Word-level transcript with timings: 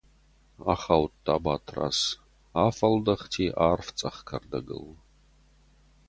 Ахаудта 0.73 1.35
Батрадз, 1.43 1.99
афӕлдӕхти 2.65 3.45
арф 3.69 3.87
цъӕх 3.97 4.17
кӕрдӕгыл. 4.27 4.85